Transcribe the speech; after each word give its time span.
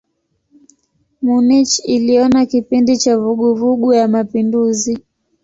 Munich 1.23 1.73
iliona 1.95 2.45
kipindi 2.45 2.97
cha 2.97 3.17
vuguvugu 3.17 3.87
ya 3.93 4.07
mapinduzi. 4.07 4.97